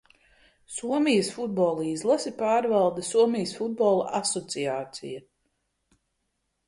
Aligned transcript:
Somijas 0.75 1.27
futbola 1.35 1.85
izlasi 1.89 2.33
pārvalda 2.41 3.05
Somijas 3.11 3.55
Futbola 3.59 4.09
asociācija. 4.21 5.25